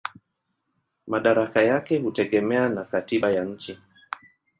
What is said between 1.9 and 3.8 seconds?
hutegemea na katiba ya nchi.